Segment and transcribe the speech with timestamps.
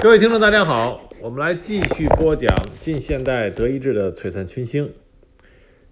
[0.00, 4.92] 各位听众，大家好，我们来继续播讲近现代德意志的璀璨群星。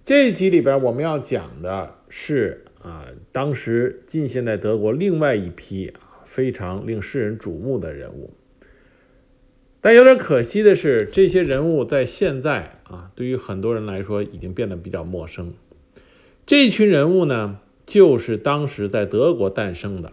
[0.05, 8.33] 这一集里边，我们要讲的是啊，当时近现代德国另外一批啊非常令世人瞩目的人物。
[9.81, 15.53] 但有点可惜的是，这些人物在现在啊，对于很多人来说已经变得比较陌生。
[16.47, 20.13] 这群人物呢，就是当时在德国诞生的。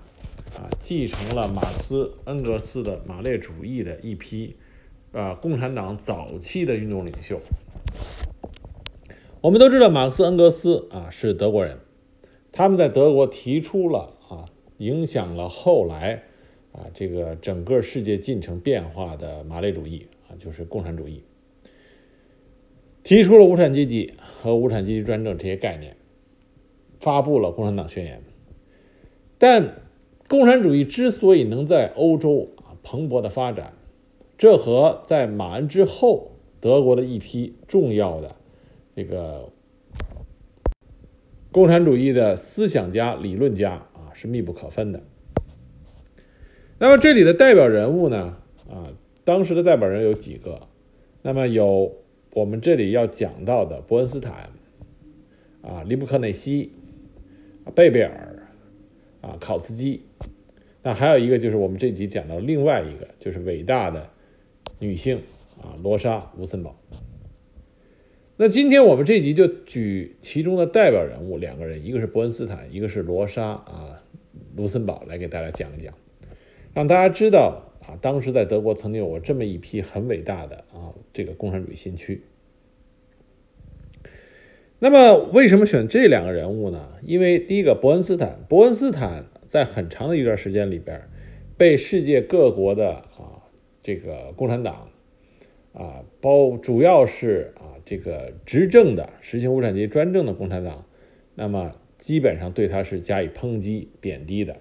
[0.80, 4.56] 继承了马克思、恩格斯的马列主义的一批，
[5.12, 7.40] 啊，共产党早期的运动领袖。
[9.42, 11.80] 我们都知道，马克思、恩格斯啊是德国人，
[12.52, 14.46] 他们在德国提出了啊，
[14.78, 16.24] 影响了后来
[16.72, 21.24] 啊这个整个世界进程变化的马列主义啊，就是共产主义，
[23.04, 25.96] 提出了无产阶级和无产阶级专政这些概念，
[27.00, 28.22] 发布了共产党宣言，
[29.38, 29.83] 但。
[30.34, 33.74] 共产主义之所以能在欧洲啊蓬勃的发展，
[34.36, 38.36] 这和在马恩之后德国的一批重要的
[38.96, 39.52] 这个
[41.52, 45.04] 共产主义的思想家、理论家啊是密不可分的。
[46.80, 48.90] 那么这里的代表人物呢啊，
[49.24, 50.62] 当时的代表人有几个？
[51.22, 51.94] 那么有
[52.34, 54.50] 我们这里要讲到的伯恩斯坦
[55.62, 56.72] 啊、利布克内西、
[57.76, 58.33] 贝贝尔。
[59.24, 60.02] 啊，考茨基，
[60.84, 64.10] 那还有一个就是我们这集讲到另外一个，就是伟大的
[64.80, 65.22] 女性
[65.62, 66.76] 啊，罗莎·卢森堡。
[68.36, 74.04] 那今天我们这集就举其中的代表人物两个人，一个是伯恩斯坦，一个是罗莎啊，
[74.58, 75.94] 卢森堡来给大家讲一讲，
[76.74, 82.24] 让大家知道啊，当时在德国曾经有过这么一批很伟大的啊，这个共产主义先驱。
[84.84, 86.90] 那么，为什么选这两个人物呢？
[87.04, 91.04] 因为第一个，伯恩斯坦，伯恩斯坦在很长的一段时间里边，
[91.56, 93.48] 被世界各国的啊
[93.82, 94.90] 这个共产党
[95.72, 100.84] 啊，包主要是啊这个执政的实行无产阶级专政的共产党，
[101.34, 104.58] 那么基本上对他是加以抨击、贬低的。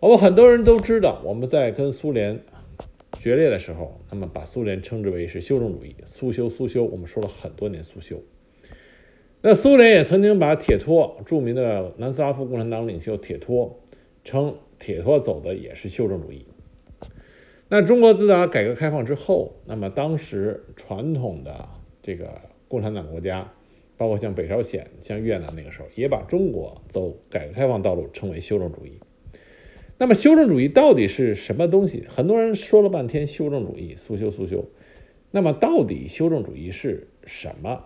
[0.00, 2.40] 我们很多人都知道，我们在跟苏联
[3.20, 8.20] 决裂的时候，那么把苏联称之为是修正主义，苏修苏修，我们说了很多年苏修。
[9.48, 13.78] 那苏联也曾经把铁托，著名的南斯拉夫共产党领袖铁托，
[14.24, 16.46] 称铁托走的也是修正主义。
[17.68, 21.68] 那中国自打改革开放之后，那么当时传统的
[22.02, 23.52] 这个共产党国家，
[23.96, 28.98] 包括像北朝鲜、像越南，那个时候也把中国走改革开放道路称为修正主义。
[29.96, 32.04] 那么修正主义到底是什么东西？
[32.08, 34.64] 很多人说了半天修正主义，苏修苏修。
[35.30, 37.84] 那么到底修正主义是什么？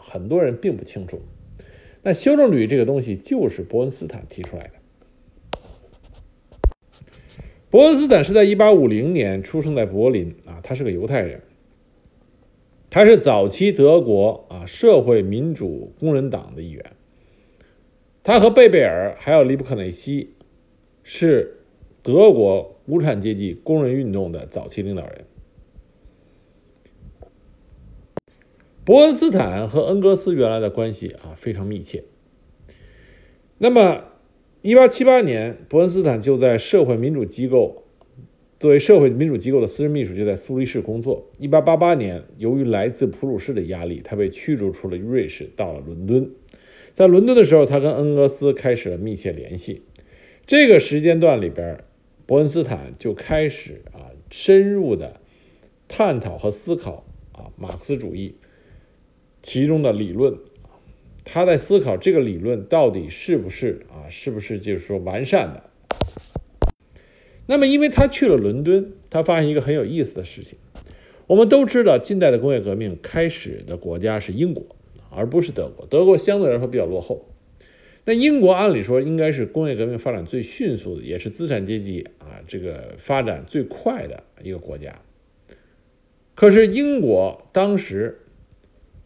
[0.00, 1.20] 很多人并不清楚，
[2.02, 4.72] 那修正主义这个东西就是伯恩斯坦提出来的。
[7.70, 11.42] 伯恩斯坦是在1850年出生在柏林啊，他是个犹太人，
[12.88, 16.84] 他是早期德国啊社会民主工人党的一员。
[18.22, 20.34] 他和贝贝尔还有利布克内西
[21.02, 21.60] 是
[22.02, 25.24] 德国无产阶级工人运动的早期领导人。
[28.88, 32.04] 伯恩斯坦和恩格斯原来的关系啊非常密切。
[33.58, 34.04] 那么，
[34.62, 37.84] 一八七八年，伯恩斯坦就在社会民主机构
[38.58, 41.28] 作为社会民主机构的私人秘书，就在苏黎世工作。
[41.38, 46.30] 一八八八年，由于来自普鲁士的压力，他被驱逐出了瑞士，到了伦敦。
[46.94, 49.82] 在伦敦的时候，他跟恩格斯开始了密切联系。
[50.46, 51.84] 这个时间段里边，
[52.24, 55.20] 伯恩斯坦就开始啊深入的
[55.88, 58.36] 探讨和思考啊马克思主义。
[59.48, 60.36] 其中的理论，
[61.24, 65.62] 他在思考这个理论到底是不是啊，是不是就是说完善的？
[67.46, 70.58] 那么，因为他去了伦敦，他发现一个很有意思的事情。
[71.26, 74.76] 我们都知道，近代的工业革命开始的国家是英国，
[75.08, 75.86] 而不是德国。
[75.86, 77.24] 德国相对来说比较落后。
[78.04, 85.00] 那英国按理说应该是工业革命发展最迅速的，也是资产阶级啊这个发展最快的一个国家。
[86.34, 88.18] 可是英国当时。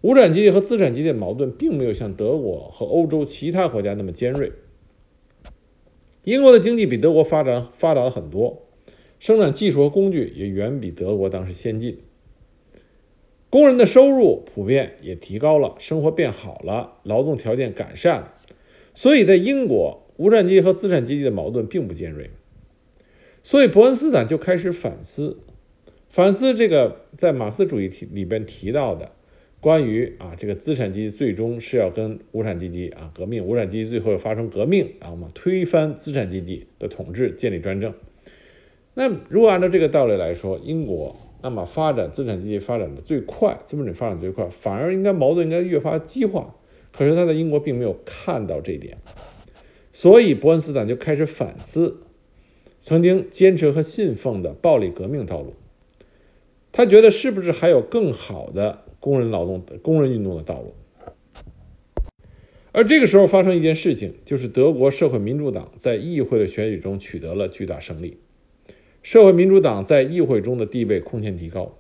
[0.03, 4.53] 无产阶级和资产阶级的矛盾并没有像德国和欧洲其他国家那么尖锐。
[6.25, 8.63] 英国的经济比德国发展发达了很多，
[9.21, 11.99] 生产技术和工具也远比德国当时先进。
[13.49, 18.35] 工人的收入普遍也提高了，生活变好了，劳动条件改善了。
[18.95, 22.31] 所以在英国，无产阶级和资产阶级的矛盾并不尖锐。
[23.45, 25.39] 所以伯恩斯坦就开始反思，
[26.09, 29.13] 反思这个在马克思主义里边提到的。
[29.63, 37.95] 关于啊，这个资产阶级最终是要跟无产阶级啊革命，无产阶级最后要发生革命，然后嘛推翻资产阶级的统治，建立专政。
[38.95, 46.57] 那如果按照这个道理来说，英国那么发展资产阶级发展的最快，资本主义发展最快，反而应该矛盾应该越发激化。
[46.91, 48.99] 可是他在英国并没有看到这一点，
[49.93, 52.03] 所以伯恩斯坦就开始反思
[52.81, 55.55] 曾经坚持和信奉的暴力革命道路。
[56.73, 60.75] 他觉得是不是还有更好的工人劳动、工人运动的道路？
[62.71, 68.19] 而这个时候发生一件事情，就是德国社会民主党在议会的选举中取得了巨大胜利，
[69.03, 71.77] 社会民主党在议会中的地位空前提高。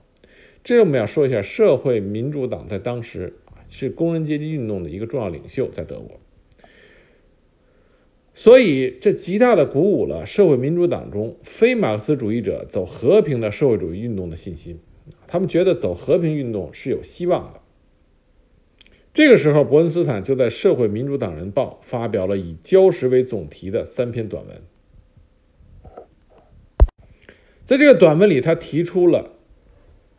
[0.65, 3.35] 这我们要说一下，社会民主党在当时
[3.71, 6.21] 是工人阶级运动的一个重要领袖，在德国，
[8.35, 14.79] 所以这极大的鼓舞了社会民主党中非马克思主义者走和平的社会主义运动的信心，
[15.32, 17.61] 他们觉得走和平运动是有希望的。
[19.14, 24.61] 这个时候，伯恩斯坦就在《社会民主党人报》发表了以礁石为总题的三篇短文。
[27.64, 29.31] 在这个短文里，他提出了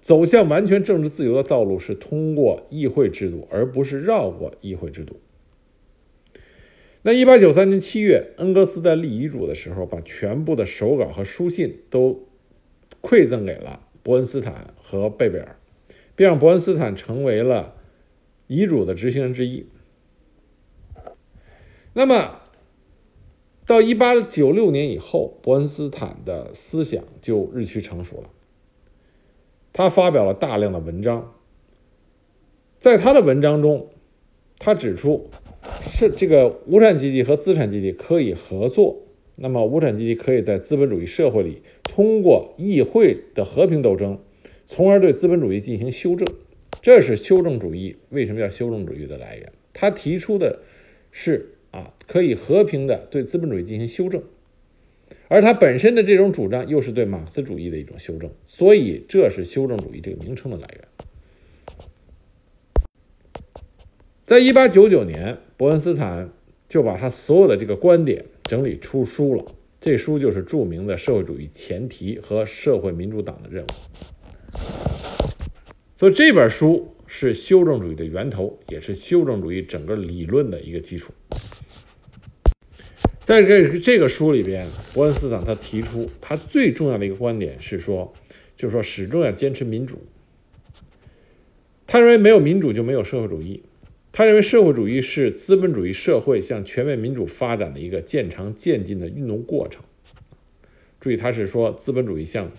[0.02, 5.18] 走向完全政治自由的道路是通过议会制度，而不是绕过议会制度。
[7.04, 12.28] 那一八九三年七月，恩格斯在立遗嘱的时候，把全部的手稿和书信都
[13.04, 15.56] 馈赠给了伯恩斯坦和贝贝尔，
[16.16, 17.78] 并让伯恩斯坦成为了。
[18.46, 19.66] 遗嘱的执行人之一。
[21.94, 22.42] 那么，
[23.66, 28.30] 到一八九六年以后，伯恩斯坦的思想就日趋成熟了。
[29.72, 31.34] 他发表了大量的文章，
[32.80, 33.88] 在他的文章中，
[34.60, 35.30] 他指出
[35.92, 39.04] 是这个无产阶级和资产阶级可以合作。
[39.38, 44.18] 那么，无产阶级可以在资本主义社会里通过议会的和平斗争，
[44.66, 46.28] 从而对资本主义进行修正。
[46.82, 49.52] 这是修正主义为什么叫修正主义的来源？
[49.74, 50.62] 他提出的
[51.12, 54.24] 是啊，可以和平的对资本主义进行修正，
[55.28, 60.88] 而他本身的这种主张又是对马克思主义的一种修正，所以这是修正主义这个名称的来源。
[64.26, 66.32] 在一八九九年，伯恩斯坦
[66.68, 69.46] 就把他所有的这个观点整理出书了，
[69.84, 73.68] 这书就是著名的《社会主义前提和社会民主党的任务》。
[75.98, 81.12] 所以这本书是修正主义的源头，也是修正主义整个理论的一个基础。
[83.26, 88.14] 在这这个书里边，伯恩斯坦他提出他最重要的一个观点是说，
[88.56, 90.02] 就是说始终要坚持民主。
[91.86, 93.64] 他认为没有民主就没有社会主义，
[94.14, 99.84] 他认为社会主义是资本主义社会向全面民主发展的一个渐长渐进的运动过程。
[101.02, 102.52] 注意，他是说资本主义向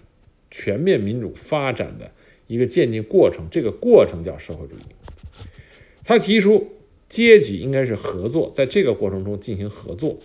[0.50, 2.10] 全面民主发展的。
[2.46, 4.82] 一个渐进过程，这个过程叫社会主义。
[6.04, 6.72] 他提出
[7.08, 10.18] 阶级应该是合作，在这个过程中进行合作，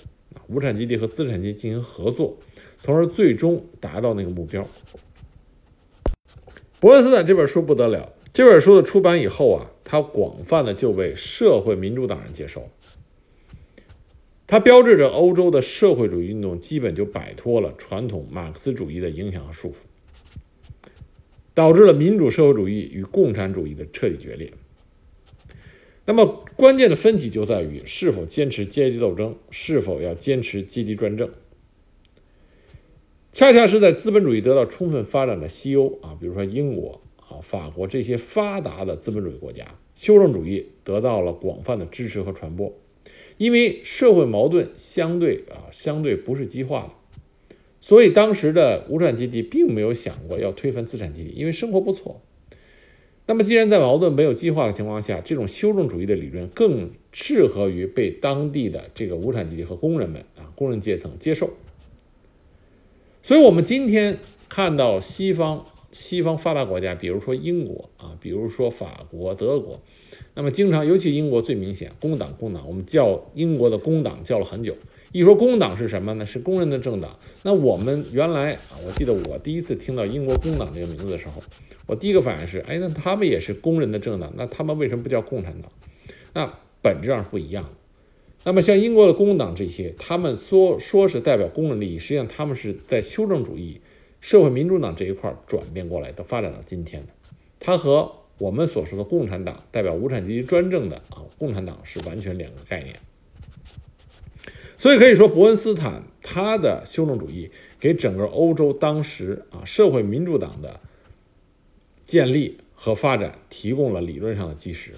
[0.48, 2.38] 无产阶级和资产阶级进行合作，
[2.82, 4.68] 从而最终达到那个目标。
[6.82, 12.70] 伯恩斯坦这本书不得了，这本书的出版以后啊，它广泛的就被社会民主党人接受，
[14.46, 19.74] 它标志着欧洲的社会主义运动基本就摆脱了传统马克思主义的影响和束缚。
[21.56, 24.54] 导致了民主社会主义与共产主义的彻底决裂。
[26.06, 31.32] 那么，关键的分歧就在于是否坚持阶级斗争，是否要坚持阶级专政。
[33.34, 42.74] 恰恰是在资本主义得到充分发展的西欧啊，比如说英国啊、法国这些发达的资本主义国家，修正主义得到了广泛的支持和传播，
[43.38, 46.90] 因为社会矛盾相对啊，相对不是激化的。
[47.82, 52.22] 所以，当时的无产阶级并没有想过要推翻资产阶级，因为生活不错。
[53.26, 61.52] 那么，既然在矛盾没有激化的情况下，这种修正主义的理论更适合于被当地的这个无产阶级和工人们啊，工人阶层接受。
[63.22, 64.18] 所以，我们今天
[64.50, 69.80] 看到西方西方发达国家，比如说英国啊，比如说法国、德国，
[70.36, 74.76] 那么经常，尤其英国最明显，工党工党，我们叫英国的工党叫了很久。
[75.12, 76.26] 一说工党是什么呢？
[76.28, 77.18] 是工人的政党。
[77.42, 81.42] 那我们原来啊，我记得我第一次听到英国工党这个名字的时候，
[81.88, 85.72] 我第一个反应是：哎，那他们也是工人的政党，那他们为什么不叫共产党？
[86.34, 87.70] 那本质上是不一样的。
[88.44, 93.82] 那么像英国的工党这些，他们说说是代表工人利益，实际上他们是在修正主义、
[94.22, 97.14] 社会民主党这一块转变过来的，发展到今天的。
[97.60, 103.00] 它和我们所说的共产党代表无产阶级专政的啊，共产党是完全两个概念。
[104.78, 110.80] 所以可以说，伯恩斯坦他的修正主义给整个欧洲当时啊社会民主党的
[112.08, 114.94] 建立和发展提供了理论上的基石。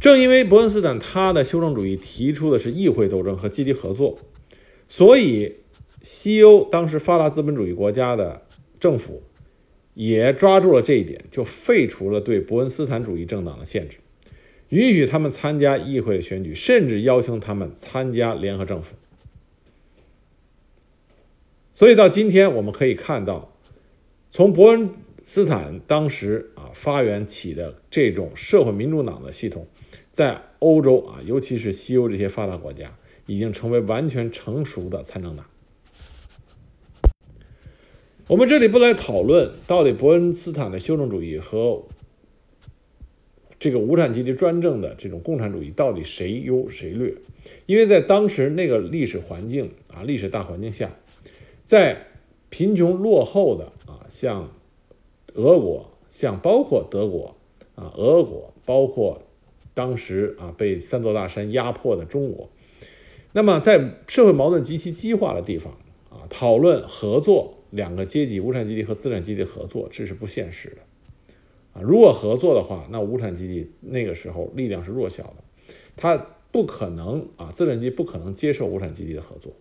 [0.00, 4.18] 正因为伯恩斯坦他的修正主义提出的是议会斗争和阶级合作，
[4.86, 5.54] 所以
[6.02, 8.42] 西欧当时发达资本主义国家的
[8.78, 9.22] 政府
[9.94, 13.98] 也抓住了这一点，就废除了对伯恩斯坦主义政党的限制，
[14.68, 18.94] 允许他们参加议会的选举，甚至要求他们参加联合政府。
[21.74, 23.52] 所以到今天，我们可以看到，
[24.30, 24.90] 从伯恩
[25.24, 29.66] 斯坦当时啊发源起的这种社会民主党的系统，
[30.10, 35.44] 在欧洲啊，尤其是西欧这些发达国家，已经成为完全成熟的参政党。
[38.28, 41.84] 我们这里不来讨论到底伯恩斯坦的修正主义和
[43.58, 47.14] 这个无产阶级专政的这种共产主义到底谁优谁劣，
[47.64, 50.94] 因为在当时那个历史环境啊，历史大环境下，
[51.64, 52.06] 在
[52.50, 54.50] 贫穷落后的啊，像
[55.32, 57.34] 俄国，像包括德国
[57.76, 59.22] 啊，俄国，包括
[59.72, 62.50] 当时啊被三座大山压迫的中国，
[63.32, 65.72] 那么在社会矛盾极其激化的地方
[66.10, 67.54] 啊，讨论合作。
[67.70, 70.76] 两个阶级，无产阶级和资产阶级合作，这是不现实的，
[71.72, 75.36] 啊，如果合作的话，那无产阶级那个时候力量是弱小的，
[75.96, 79.52] 他不可能啊，资产阶级不可能接受无产阶级的合作，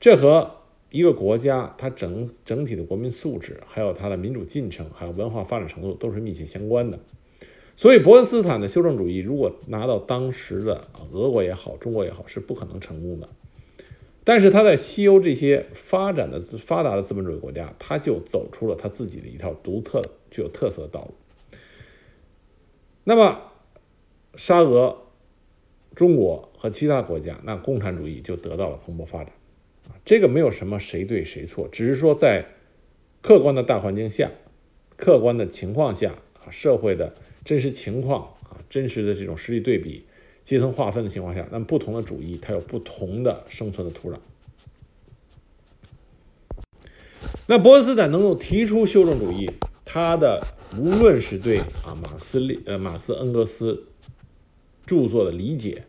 [0.00, 0.56] 这和
[0.90, 6.98] 一个国家它整整体的国民素质，还有它的民主进程，还有文化发展程度都是密切相关的，
[7.76, 13.28] 所以伯恩斯坦的修正主义如果拿到当时的啊俄国也好，中国也好，是不可能成功的。
[14.22, 21.14] 但是他在西欧这些发展的发达的资本主义国家，他就走出了他自己的一条独特、具有特色的道路。
[23.02, 23.40] 那么，
[24.36, 24.98] 沙俄、
[25.94, 29.32] 中国和其他国家，那共产主义就得到了蓬勃发展。
[30.04, 32.44] 这个没有什么谁对谁错，只是说在
[33.22, 34.30] 客观的大环境下、
[34.96, 40.04] 客观的情况下啊，社会的真实情况啊，真实的这种实力对比。
[40.44, 44.16] 阶层划分的情况下，那么不同的主义它有不同的生存的土壤。
[47.46, 49.46] 那伯恩斯坦能够提出修正主义，
[49.84, 50.42] 他的
[50.78, 53.86] 无论是对啊马克思列呃马克思恩格斯
[54.86, 55.84] 著作的理解，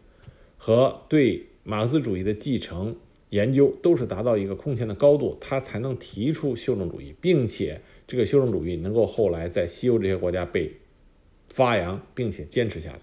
[0.58, 2.96] 和对马克思主义的继承
[3.30, 10.74] 研究，都是达到一个空前的高度，他才能提出修正主义，并且这个修正主义能够后来在西欧这些国家被
[11.50, 13.00] 发扬，并且坚持下来。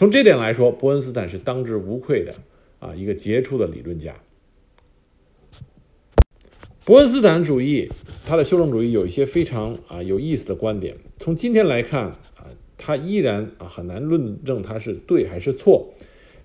[0.00, 2.36] 从这点来说，伯恩斯坦是当之无愧的
[2.78, 4.14] 啊一个杰出的理论家。
[6.86, 7.90] 伯恩斯坦主义，
[8.24, 10.96] 他的修正主义有一些非常啊有意思的观点。
[11.18, 12.04] 从今天来看
[12.34, 12.46] 啊，
[12.78, 15.92] 他依然啊很难论证他是对还是错。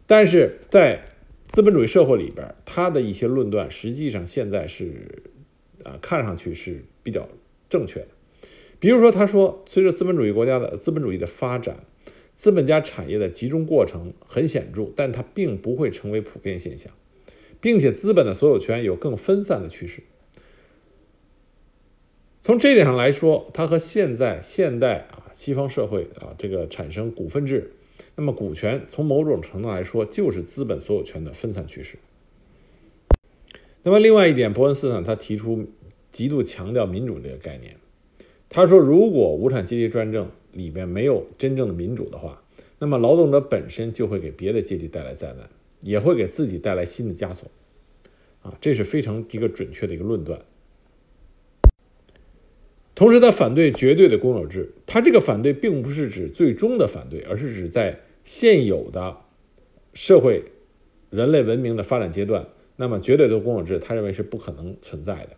[0.06, 1.06] 但是在
[1.48, 5.24] 资本主义社会里边，他的一些论断实际上现在是
[5.86, 7.30] 啊看上去是比较
[7.70, 8.08] 正确的。
[8.82, 11.86] 比如说，他说，随着资本主义国家的资本主义的发展。
[12.36, 16.92] 资本家产业的集中过程很显著，但它并不会成为普遍现象，
[17.62, 20.04] 并且资本的所有权有更分散的趋势。
[22.44, 27.72] 从这点上来说，它和现在现代啊西方社会啊这个产生股份制，
[28.16, 31.98] 那么股权从某种程度来说就是资本所有权的分散趋势。
[33.82, 35.66] 那么另外一点，伯恩斯坦他提出
[36.12, 37.78] 极度强调民主这个概念，
[38.50, 40.30] 他说如果无产阶级专政。
[40.56, 42.42] 里边没有真正的民主的话，
[42.80, 45.50] 那么劳动者本身就会给别的阶级带来灾难，
[45.82, 47.52] 也会给自己带来新的枷锁，
[48.42, 50.40] 啊，这是非常一个准确的一个论断。
[52.96, 59.18] 同时，他反对绝对的公有制，他这个反对并不是指最终的反对，而是指在现有的
[59.94, 60.46] 社会、
[61.10, 62.48] 人类文明的发展阶段，
[62.78, 65.32] 那么绝对的公有制，他认为是不可能存在的。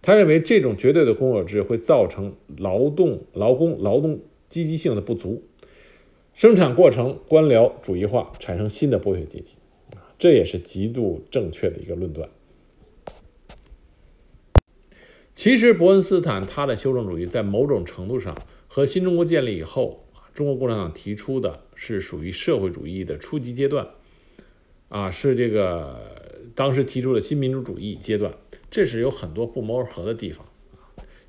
[0.00, 4.20] 他认为这种绝对的公有制会造成劳动、劳工、劳动。
[4.52, 5.44] 积极性的不足，
[6.34, 9.54] 生产过程官僚主义化，产生新的剥削阶级，
[10.18, 12.28] 这也是极度正确的一个论断。
[15.34, 18.36] 其实，伯恩斯坦他的修正主义在某种程度上
[18.68, 20.04] 和新中国建立以后，
[20.34, 23.88] 中国共产党提出的是属于社会主义的初级阶段，
[24.90, 25.98] 啊，是这个
[26.54, 28.34] 当时提出的新民主主义阶段，
[28.70, 30.44] 这是有很多不谋而合的地方。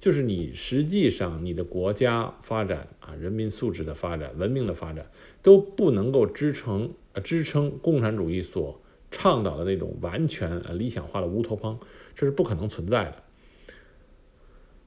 [0.03, 5.09] 就是你实际上你的国家发展啊，人民素质的发展、文明的发展
[5.41, 8.81] 都不能够支撑呃支撑共产主义所
[9.11, 11.79] 倡导的那种完全理想化的乌托邦，
[12.17, 13.23] 这是不可能存在的。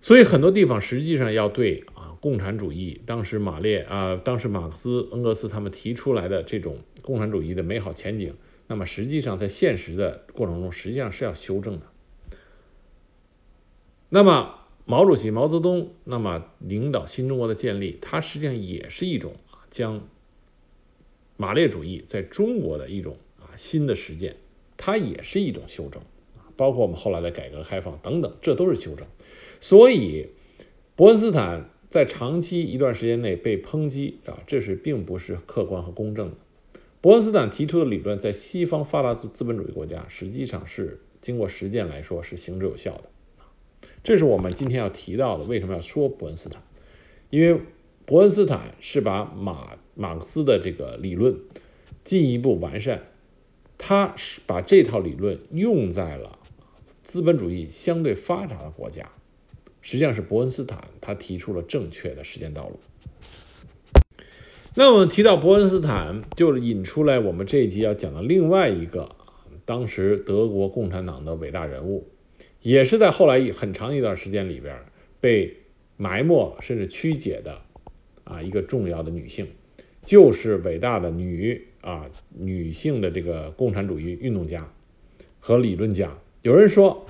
[0.03, 8.35] 所以很多地方实际上要对啊共产主义当时马列啊当时马克思恩格斯他们提出来的这种共产主义的美好前景，
[8.67, 11.87] 那么实际上在现实的过程中实际上是要修正的。
[14.11, 14.57] 那么。
[14.89, 20.01] 毛主席毛泽东那么领导新中国的建立，它实际上也是一种啊将
[21.37, 24.37] 马列主义在中国的一种啊新的实践，
[24.77, 26.01] 它也是一种修正，
[26.57, 29.05] 包括我们后来的改革开放等等，这都是修正。
[29.61, 30.29] 所以，
[30.95, 36.37] 伯恩斯坦在长期一段时间内被抨击啊，这是并不是客观和公正的。
[37.01, 43.11] 伯恩斯坦提出的理论，在西方发达资资本主义国家，实际上是经过实践来说是行之有效的。
[44.07, 46.63] 这是我们今天要提到的，为什么要说伯恩斯坦？
[47.29, 47.61] 因为
[48.05, 51.37] 伯恩斯坦是把马马克思的这个理论
[52.05, 53.03] 进一步完善，
[53.77, 56.39] 他是把这套理论用在了
[57.03, 59.11] 资本主义相对发达的国家。
[59.83, 62.79] 实际上是伯恩斯坦他提出了正确的实践道路。
[64.77, 69.17] 那我们提到伯恩斯坦，就引出来我们这一集要讲的另外一个
[69.65, 72.07] 当时德国共产党的伟大人物，
[72.61, 74.79] 也是在后来很长一段时间里边
[75.21, 75.57] 被
[75.97, 77.63] 埋没甚至曲解的
[78.25, 79.49] 啊一个重要的女性，
[80.05, 84.71] 就是伟大的女啊女性的这个共产主义运动家
[85.41, 86.19] 和理论家。
[86.43, 87.07] 有人说，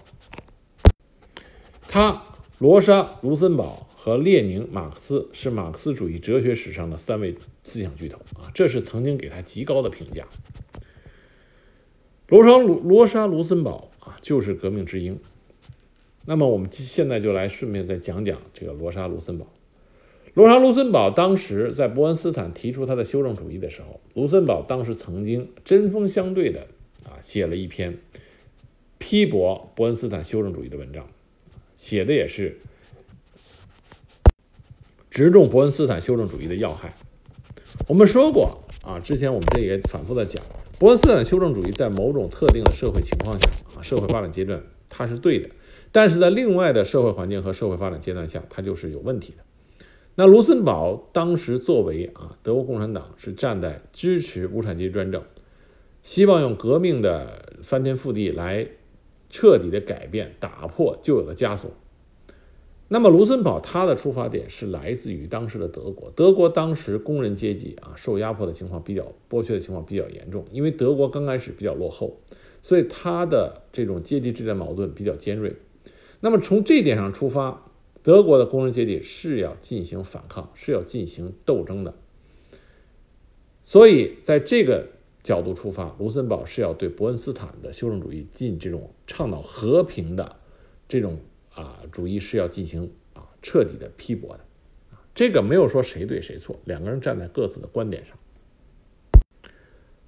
[1.88, 2.23] 她
[2.59, 3.83] 罗莎卢森堡。
[4.07, 7.35] 和列宁、马克思是马克思主义哲学史上的三位
[7.65, 10.25] 思想巨头啊，这是曾经给他极高的评价。
[12.29, 15.19] 罗莎卢罗莎卢森堡啊，就是革命之鹰。
[16.26, 19.47] 那么我们现在就来顺便再讲讲这个罗莎卢森堡。
[20.35, 26.66] 罗莎卢森堡当时在伯恩斯坦提出他的修正主义的时候，卢森堡当时曾经针锋相对的
[27.04, 27.97] 啊写了一篇
[28.99, 31.06] 批驳伯恩斯坦修正主义的文章，
[31.75, 32.59] 写的也是。
[35.11, 36.95] 直中伯恩斯坦修正主义的要害。
[37.87, 40.45] 我们说过啊，之前我们这也反复的讲，
[40.78, 45.49] 伯恩斯坦修正主义在某种特定的社会情况下啊，社会发展阶段它是对的，
[45.97, 49.38] 但是在另外的社会环境和社会发展阶段下，它就是有问题的。
[50.15, 55.23] 那卢森堡当时作为啊，德国共产党是站在支持无产阶级专政，
[56.03, 58.69] 希望用革命的翻天覆地来
[59.31, 61.71] 彻底的改变、打破旧有的枷锁。
[62.88, 72.20] 那么卢森堡他的出发点是来自于当时的德国，德国当时工人阶级啊受压迫的情况比较剥削的情况比较严重，因为德国刚开始比较落后，
[72.61, 75.55] 所以他的这种阶级之间矛盾比较尖锐。
[76.20, 77.70] 那么从这点上出发，
[78.02, 81.94] 德国的工人阶级是要进行反抗，是要进行斗争的。
[83.64, 84.88] 所以在这个
[85.22, 90.37] 角度出发，卢森堡是要对伯恩斯坦的修正主义进这种倡导和平的
[90.88, 91.18] 这种。
[91.57, 94.44] 啊，主义是要进行啊彻底的批驳的，
[95.14, 98.14] 这个没有说谁对谁错，两个人站在各自的观点上。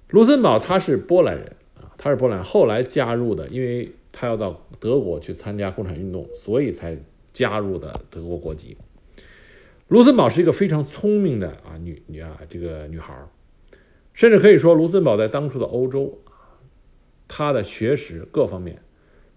[0.09, 6.97] 卢森堡他是波兰人啊，他是波兰，后来加入的，因为他要到德国去参加共产运动，所以才
[7.31, 8.77] 加入的德国国籍。
[9.87, 13.27] 卢森堡是一个非常聪明的啊女女啊这个女孩儿，
[14.13, 16.19] 甚至可以说卢森堡在当初的欧洲，
[17.27, 18.81] 她的学识各方面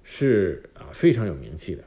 [0.02, 1.84] 是啊非常有名气的。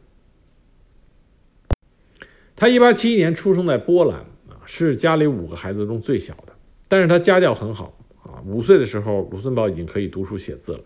[2.56, 6.54] 他一八七一年出生在波兰啊，是家里五个孩子中最小的。
[6.88, 10.80] 但是他家教很好啊，五岁的时候，卢森堡已经可以读书写字了。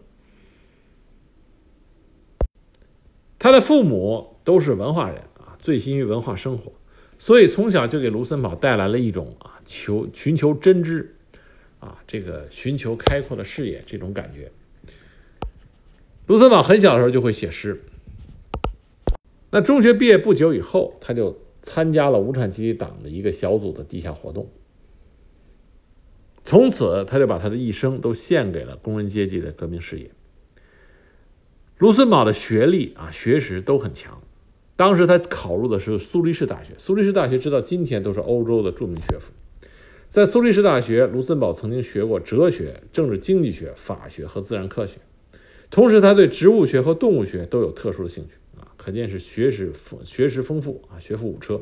[3.39, 6.73] 他的父母都是文化人啊，醉心于文化生活，
[7.17, 11.15] 所以从小就给卢森堡带来了一种啊求寻求真知
[11.79, 14.51] 啊，这个寻求开阔的视野这种感觉。
[16.27, 17.81] 卢森堡很小的时候就会写诗。
[19.49, 21.39] 那中学毕业不久以后，他就。
[21.61, 24.49] 参加了无产阶级党的一个小组的地下活动，
[26.45, 30.09] 从此他就把他的一生都献给了工人阶级的革命事业。
[31.79, 34.21] 卢森堡的学历啊、学识都很强，
[34.75, 36.73] 当时他考入的是苏黎世大学。
[36.77, 39.31] 苏黎世大学直到今天都是欧洲的著名学府。
[40.09, 44.97] 在苏黎世大学，卢森堡曾经学过哲学、政治经济学、法学和自然科学，
[45.69, 48.75] 同时他对植物学和动物学都有特殊的兴趣啊。
[48.75, 51.61] 可见是学识丰学识丰富啊，学富五车。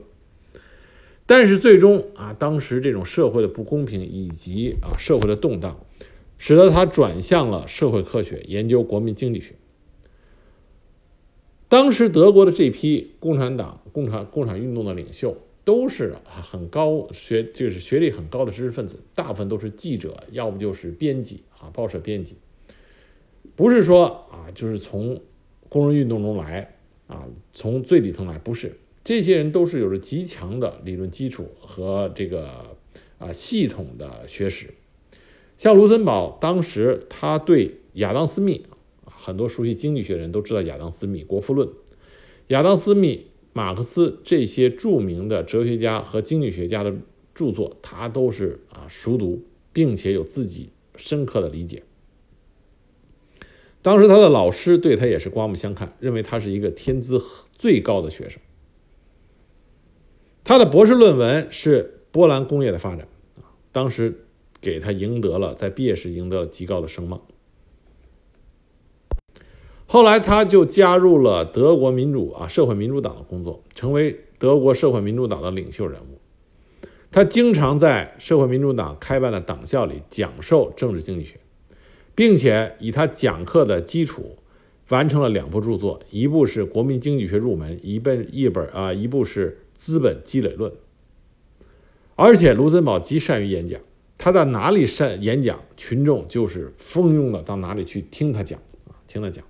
[1.28, 5.80] 但是最终啊，当时这种社会的不公平以及啊社会的动荡，
[6.40, 9.54] 使得他转向了社会科学，研究国民经济学。
[11.70, 22.36] 当时德国的这批共产党、共产共产运动的领袖，都是很高学，就是学历很高的知识分子，大部分都是记者，要不就是编辑啊，报社编辑。
[23.56, 25.22] 不是说啊，就是从
[25.70, 26.74] 工人运动中来。
[27.08, 32.76] 啊，从最底层来不是，这些人都是有着极强的理论基础和这个
[33.18, 34.74] 啊系统的学识。
[35.58, 38.66] 像卢森堡当时，他对亚当·斯密，
[39.28, 41.68] 很多熟悉经济学的人都知道亚当·斯密《国富论》，
[42.48, 46.96] 亚当·斯密、马克思这些著名的哲学家和经济学家的
[47.36, 51.84] 著作，他都是啊熟读，并且有自己深刻的理解。
[53.82, 58.40] 当时他的老师对他也是刮目相看，认为他是一个天资最高的学生。
[60.46, 63.06] 他的博士论文是波兰工业的发展，
[63.74, 64.26] 当时
[64.62, 67.22] 给他赢得了在毕业时赢得了极高的声望。
[69.88, 76.20] 后来他就加入了德国民主啊社会民主党的工作，成为德国社会民主党的领袖人物。
[77.10, 81.38] 他经常在社会民主党开办的党校里讲授政治经济学。
[82.14, 84.40] 并且以他讲课的基础，
[84.90, 90.72] 完成了两部著作，一部是《国民经济学入门》，一本一本啊，一部是《资本积累论》。
[92.16, 93.80] 而且卢森堡极善于演讲，
[94.18, 99.46] 他在哪里善演讲，群众就是蜂拥的到哪里去听他讲啊，听他讲。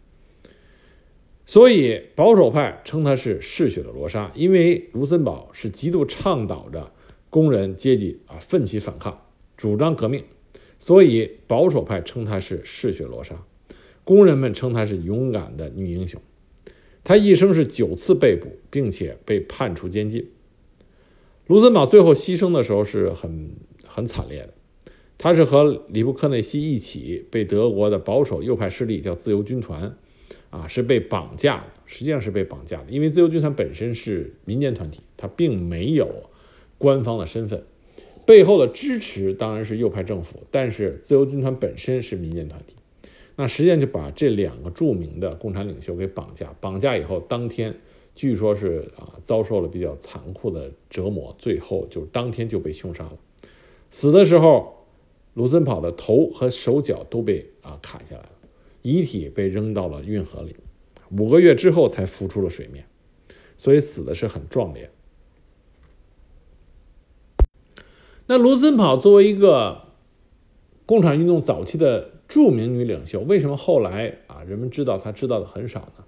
[1.47, 6.91] 所以保守派称他是嗜血的罗莎，因为卢森堡是极度倡导着
[7.29, 10.23] 工人阶级啊奋起反抗，主张革命。
[10.77, 13.43] 所以保守派称她是嗜血罗莎，
[14.03, 16.21] 工人们称她是勇敢的女英雄。
[17.03, 20.29] 她一生是九次被捕，并且被判处监禁。
[21.47, 23.55] 卢森堡最后牺牲的时候是很
[23.85, 24.53] 很惨烈的，
[25.17, 29.97] 他是和里布克内西一起被德国的保守右派势力叫自由军团，
[30.49, 36.29] 啊是被绑架的，实际上是被绑架的，因为自由军团本身是民间团体，它并没有
[36.77, 37.63] 官方的身份。
[38.25, 42.75] 背后的支持当然是右派政府，但是自由军团本身是民间团体，
[43.37, 47.73] 那实际上就把这两个著名的共产领袖给绑架，绑架以后当天
[48.15, 53.13] 据说是啊遭受了比较残酷的折磨，最后就当天就被凶杀了。
[53.89, 54.85] 死的时候，
[55.33, 58.31] 卢森堡的头和手脚都被啊砍下来了，
[58.87, 60.55] 遗体被扔到了运河里，
[61.11, 62.85] 五个月之后才浮出了水面，
[63.57, 64.89] 所以死的是很壮烈。
[68.27, 69.81] 那卢森堡作为一个
[70.85, 76.05] 共产运动早期的著名女领袖，为什么后来啊人们知道她知道的很少呢？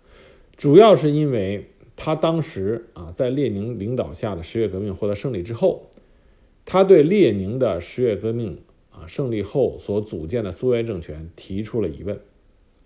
[0.55, 5.89] 主要是因为她当时啊在列宁领导下的十月革命获得胜利之后，
[6.63, 12.19] 她对列宁的十月革命啊胜利后所组建的苏维埃政权提出了疑问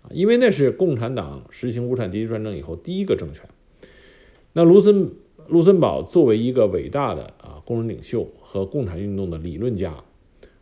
[0.04, 3.48] 啊，因为那是共产党实行无产阶级专政以后第一个政权。
[4.52, 5.10] 那卢森
[5.48, 8.30] 卢森堡作为一个伟大的啊工人领袖。
[8.54, 10.04] 和共产运动的理论家，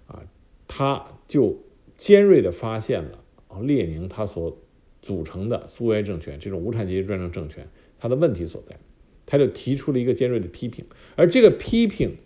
[0.07, 0.23] 啊，
[0.67, 1.59] 他就
[1.95, 3.19] 尖锐地发现了
[3.61, 4.57] 列宁他所
[5.03, 8.79] 组成的苏维埃政权这种无产阶级专政政权它的问题所在，
[9.27, 12.17] 他就提出了一个尖锐的批评，而这个批评，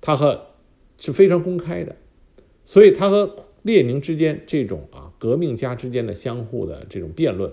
[0.00, 0.46] 他和
[0.98, 1.96] 是非常公开的，
[2.64, 7.52] 所以他和列宁之间这种啊革命家之间的相互的这种辩论，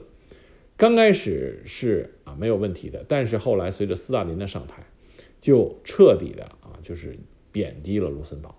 [0.77, 4.83] 刚开始是啊没有问题的，但是后来随着斯大林的上台。
[5.43, 7.19] 就彻底的啊，就是
[7.51, 8.55] 贬低了卢森堡，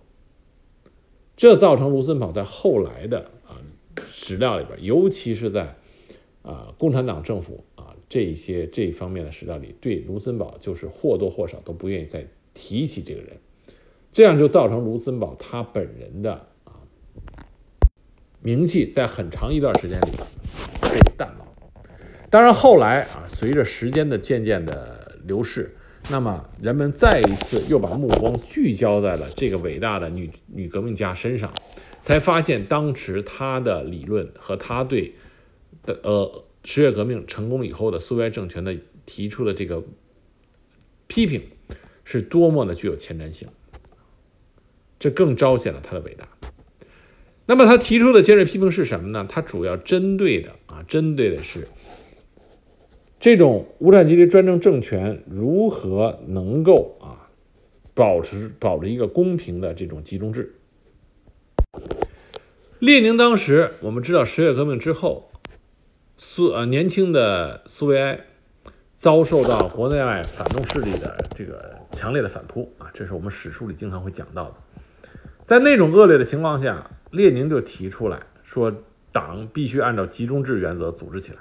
[1.35, 3.57] 这造成卢森堡在后来的啊
[4.07, 5.77] 史料里边，尤其是在
[6.43, 13.39] 啊共产党政府啊这些这方面的史料里，对卢森堡就是或多或少都不愿意再提起这个人，
[14.13, 16.49] 这样就造成卢森堡他本人的
[18.45, 20.11] 名气在很长一段时间里
[20.83, 21.49] 被淡忘。
[22.29, 25.75] 当然后来啊，随着时间的渐渐的流逝。
[26.11, 31.55] 那么，人们再一次又把目光聚焦在了这个伟大的女女革命家身上，
[32.03, 35.15] 才发现当时她的理论和她对
[35.83, 38.77] 的呃十月革命成功以后的苏维埃政权的
[39.07, 39.83] 提出的这个
[41.07, 41.41] 批评，
[42.05, 43.49] 是多么的具有前瞻性。
[44.99, 46.29] 这更彰显了他的伟大。
[47.47, 49.27] 那么，他提出的尖锐批评是什么呢？
[49.29, 51.69] 他主要针对的啊，针对的是。
[53.21, 57.29] 这种无产阶级专政政权如何能够啊
[57.95, 60.55] 保持保持一个公平的这种集中制？
[62.79, 65.31] 列宁当时我们知道十月革命之后，
[66.19, 68.21] 苏呃年轻的苏维埃
[68.95, 74.55] 遭受到国内外反动势力的这个强烈的反扑啊，这是我们史书里经常会讲到的。
[75.45, 78.73] 在那种恶劣的情况下，列宁就提出来说，
[79.13, 81.39] 党必须按照集中制原则组织起来。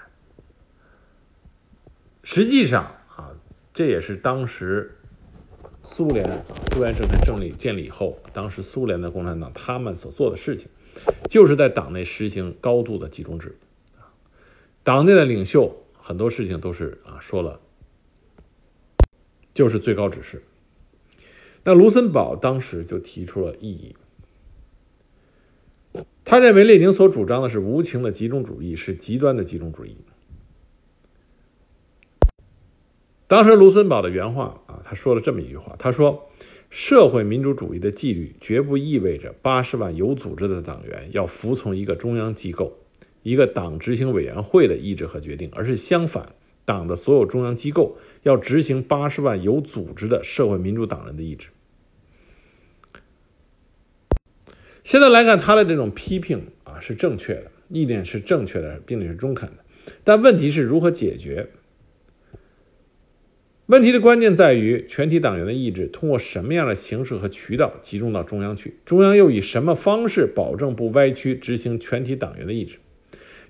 [2.23, 2.83] 实际上
[3.15, 3.31] 啊，
[3.73, 4.97] 这也是当时
[5.81, 6.37] 苏联啊
[6.73, 10.67] 苏联政权政立建立以后，当时苏联的共产党他们所做的事情，
[11.29, 13.57] 就是在党内实行高度的集中制。
[14.83, 17.61] 党内的领袖很多事情都是啊说了，
[19.53, 20.43] 就是最高指示。
[21.63, 23.95] 那卢森堡当时就提出了异议，
[26.25, 29.95] 他认为列宁所主张的是无情的集中主义，是极端的集中主义。
[33.27, 36.29] 当时卢森堡的原话啊，他说了这么一句话：“他说，
[36.69, 42.77] 社会民主主义的纪律绝不意味着八十万有组织的党员要服从一个中央机构，
[43.23, 51.47] 一个党执行委员会的意志和决定，而是相反，党的所有中央机构要执行八十万有组织的社会民主党人的意志。
[54.83, 59.57] 现在来看，他的这种批评啊是正确的，意见是正确的，并且是中肯的。
[60.03, 61.49] 但问题是如何解决？
[63.65, 68.75] 问题的关键在于全体党员的意志通过什么样的形式和渠道集中到中央去？
[68.83, 72.79] 中央又以什么方式保证不歪曲执行全体党员的意志？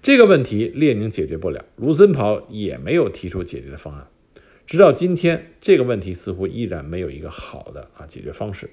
[0.03, 4.07] 这个问题列宁解决不了，卢森堡也没有提出解决的方案。
[4.65, 8.69] 直到今天，这个问题似乎依然没有一个好的啊解决方式。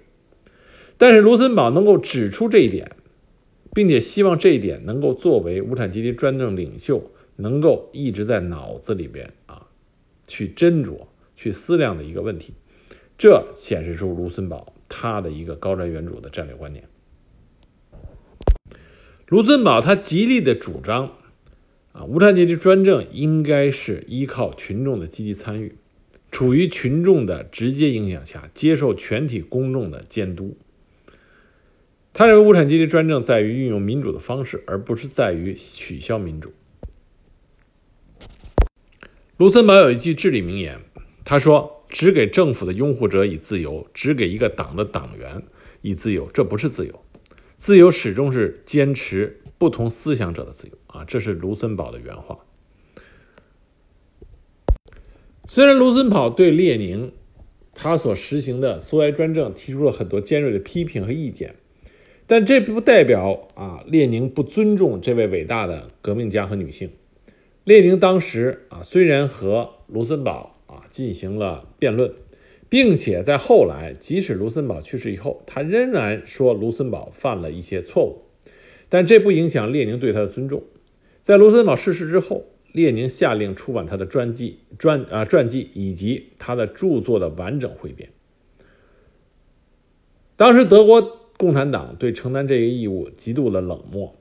[0.98, 2.96] 但是卢森堡能够指出这一点，
[3.74, 9.66] 并且希望这一点能够作为无产阶级专政领袖能够一直在脑子里边啊
[10.26, 11.07] 去斟酌。
[11.42, 12.53] 去思量的一个问题，
[13.16, 16.85] 这显示出卢森堡他的一个高瞻远瞩的战略观念。
[19.26, 21.12] 卢森堡他极力的主张，
[21.92, 25.76] 啊，无产阶级专政应该是依靠群众的积极参与，
[26.31, 30.57] 处于群众的直接影响下，接受全体公众的监督。
[32.12, 36.53] 他认为无产阶级专政在于运用民主的方式，而不是在于取消民主。
[39.37, 40.81] 卢森堡有一句至理名言。
[41.25, 45.43] 他说：“只给政府的拥护者以自由，只给一个党的党员
[45.83, 47.05] 以自由，这不是自由。
[47.57, 52.38] 自由始终是坚持不同思想者的自由啊！”这是卢森堡的原话。
[55.52, 57.10] 虽然卢森堡对列宁
[57.74, 61.56] 他所实行的苏维埃专政提出了很多尖锐的批评和意见，
[62.28, 66.90] 但这不代表啊列宁不尊重这位伟大的革命家和女性。
[67.64, 70.54] 列宁当时啊虽然和卢森堡。
[70.68, 72.12] 啊，进行了辩论，
[72.68, 78.22] 并且在后来，即使卢森堡去世以后，他仍然说卢森堡犯了一些错误，
[78.88, 80.62] 但这不影响列宁对他的尊重。
[81.24, 88.11] 在卢森堡逝世之后，列宁下令出版他的传记、传啊传记以及他的著作的完整汇编。
[90.37, 94.16] 当时德国共产党对承担这一义务极度的冷漠，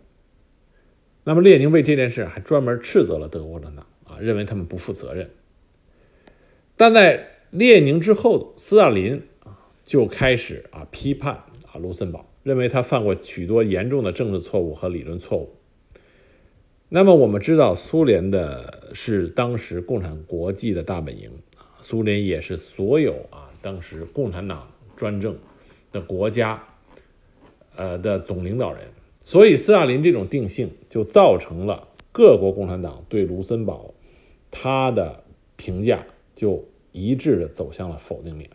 [1.23, 5.29] 那么列宁为这件事还专门斥责了德国共产党啊，认为他们不负责任。
[6.75, 15.58] 但在列宁之后，斯大林啊就开始啊批判啊卢森堡，认为他犯过许多严重的政治错误和理论错误。
[16.89, 21.31] 那么我们知道，苏联的是当时共产国际的大本营
[21.81, 25.37] 苏联也是所有啊当时共产党专政
[25.91, 26.63] 的国家
[27.75, 28.89] 呃的总领导人，
[29.23, 33.93] 所以斯大林这种定性就造成了各国共产党对卢森堡
[34.51, 35.23] 他的
[35.55, 36.05] 评价。
[36.35, 38.49] 就一致的走向了否定面，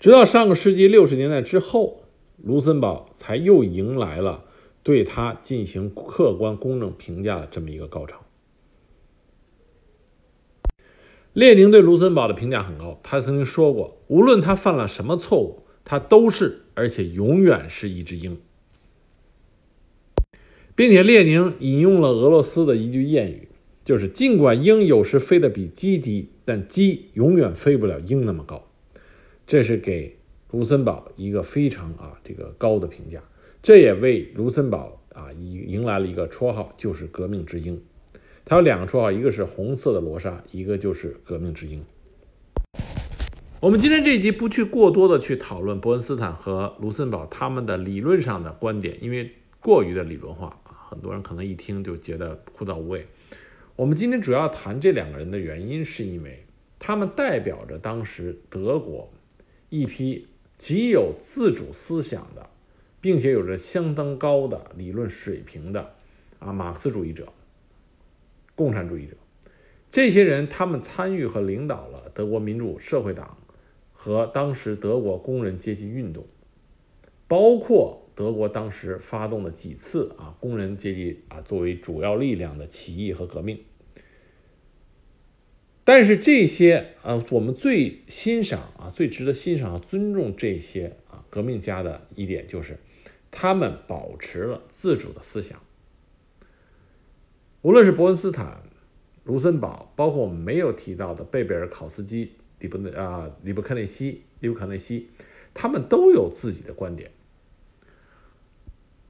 [0.00, 2.04] 直到上个世纪六十年代之后，
[2.42, 4.45] 卢森堡才又迎来了
[4.86, 8.24] 对他进行客观公正评价的这么一个高潮。
[11.32, 18.38] 列宁对卢森堡的评价很高，他曾经说过，无论他犯了什么错误，他都是而且永远是一只鹰，
[20.76, 23.48] 并且列宁引用了俄罗斯的一句谚语。
[23.84, 28.68] 就是尽管鹰有时飞得比鸡低，但鸡永远飞不了鹰那么高。
[29.48, 30.16] 这是给
[30.52, 33.24] 卢森堡一个非常啊这个高的评价，
[33.66, 37.82] 这也为卢森堡啊迎迎来了一个绰号，就是革命之鹰。
[38.44, 41.84] 他有两个绰号，一个是红色的罗莎，一个就是革命之鹰。
[43.58, 53.04] 我们今天这一集不去过多的去讨论伯恩斯坦和卢森堡他们的理论上的观点，因为过于的理论化啊，很多人可能一听就觉得枯燥无味。
[53.74, 56.46] 我们今天主要谈这两个人的原因，是因为
[56.78, 59.10] 他们代表着当时德国
[59.70, 62.48] 一批极有自主思想的，
[63.06, 65.94] 并且有着相当高的理论水平的
[66.40, 67.32] 啊马克思主义者、
[68.56, 69.14] 共产主义者。
[69.92, 73.38] 这些人他们参与和领导了德国民主社会党
[73.92, 76.26] 和当时德国工人阶级运动，
[77.28, 78.02] 包括。
[78.16, 83.60] 德国当时发动的几次啊，工人阶级啊作为主要力量的起义和革命。
[85.84, 92.78] 但是这些啊，我们最欣赏啊，最值得欣赏和尊重这些啊革命家的一点就是，
[93.38, 95.60] 他们保持了自主的思想。
[97.60, 98.62] 无论是伯恩斯坦、
[99.24, 105.10] 卢森堡，包括我们没有提到的贝贝尔、考斯基、里布内啊、里布克内西、里布克内西，
[105.52, 107.10] 他们都有自己的观点。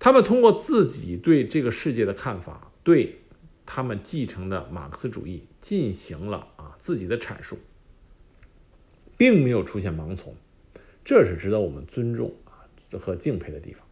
[0.01, 3.21] 他们通过自己对这个世界的看法，对
[3.65, 7.59] 他们继承的马克思主义进行了啊自己的阐述，
[9.17, 10.35] 并没有出现盲从，
[11.05, 12.67] 这是值得我们尊重啊
[12.99, 13.86] 和敬佩的地方。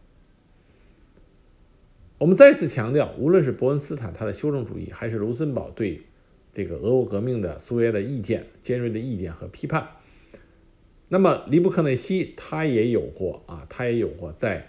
[2.17, 6.01] 我们再次强调，无论是伯恩斯坦他的修正主义，还是卢森堡对
[6.53, 9.85] 这个俄国革命的苏维埃的意见、尖锐的意见和批判，
[11.09, 14.65] 那么黎布克内西他也有过啊，他也有过在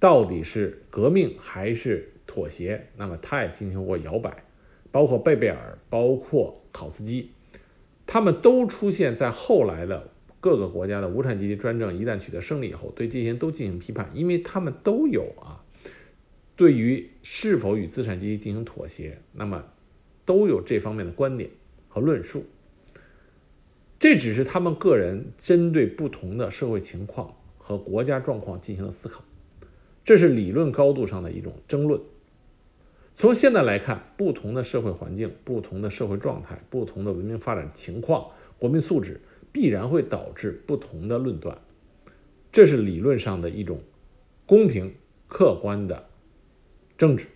[0.00, 4.44] 到底是革命还是妥协，那么他也进行过摇摆，
[4.90, 7.32] 包括贝贝尔，包括考斯基，
[8.06, 10.08] 他们都出现在后来的
[10.40, 15.62] 各个国家的无产阶级专政一旦取得胜利以后，对这些人都进行批判，因为他们都有啊。
[16.58, 19.64] 对于是否与资产阶级进行妥协，那么
[20.24, 21.48] 都有这方面的观点
[21.86, 22.44] 和论述。
[24.00, 29.22] 这只是他们个人针对不同的社会情况和国家状况进行了思考，
[30.04, 32.00] 这是理论高度上的一种争论。
[33.14, 39.20] 从现在来看，不同的社会环境、不同的社会状态、不同的文明发展情况、国民素质，
[39.52, 41.56] 必然会导致不同的论断，
[42.50, 43.80] 这是理论上的一种
[44.44, 44.92] 公平
[45.28, 46.08] 客观的。
[46.98, 47.28] 政治，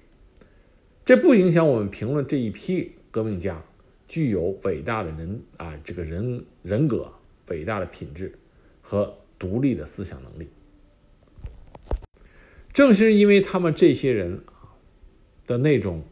[1.05, 3.63] 这不影响我们评论这一批革命家
[4.09, 7.13] 具有伟大的人啊，这个人人格、
[7.47, 8.37] 伟大的品质
[8.81, 10.49] 和独立的思想能力。
[12.73, 14.43] 正是因为他们这些人
[15.47, 16.03] 的那种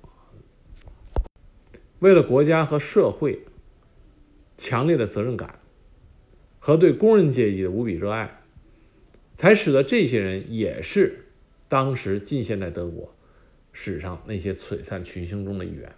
[1.99, 3.41] 为了国家和社会
[4.57, 5.59] 强烈的责任感
[6.61, 8.43] 和对工人阶级的无比热爱，
[9.37, 11.25] 才使得这些人也是
[11.69, 13.13] 当时近现代德国。
[13.72, 15.94] 史上那些璀璨群星中的一员，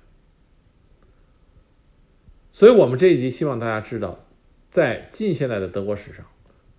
[2.52, 4.24] 所以，我们这一集希望大家知道，
[4.70, 6.26] 在近现代的德国史上，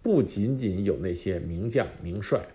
[0.01, 2.45] 不仅仅有那些名将名帅，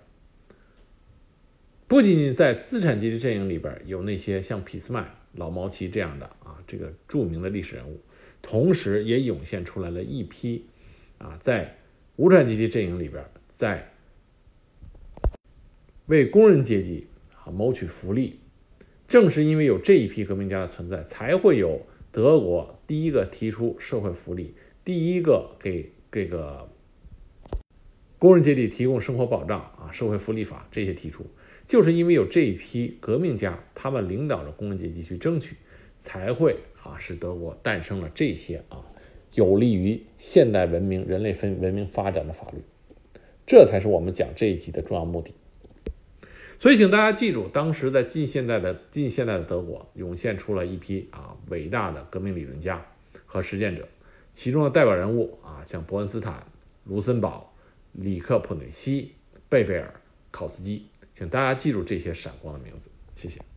[1.87, 8.01] 不仅仅在资产阶级阵营里边有那些像俾斯麦、老毛奇这样的啊这个著名的历史人物，
[8.41, 10.65] 同时也涌现出来了一批
[11.19, 11.77] 啊在
[12.17, 13.93] 无产阶级阵营里边在
[16.07, 17.09] 为工人阶级。
[17.51, 18.41] 谋取福利，
[19.07, 26.69] 正是因为有这一批革命家的存在，才会有德国第一个提出社会福利、第一个给这个
[28.19, 31.27] 工人阶级提供生活保障啊，社会福利法这些提出，
[31.67, 35.57] 就是因为有这一批革命家，他们领导着工人阶级去争取，
[35.97, 38.85] 才会啊使德国诞生了这些啊
[39.35, 42.59] 有利于现代文明、人类分文明发展的法律，
[43.47, 45.35] 这才是我们讲这一集的重要目的。
[46.61, 52.85] 所以，请大家记住，当时在近现代的近现代的德国，涌现出了一批啊伟大的革命理论家
[53.27, 53.87] 和实践者，
[54.35, 56.45] 其中的代表人物啊，像伯恩斯坦、
[56.85, 57.55] 卢森堡、
[57.93, 59.13] 里克普内西、
[59.49, 59.95] 贝贝尔、
[60.33, 62.91] 考斯基，请大家记住这些闪光的名字。
[63.15, 63.48] 谢谢。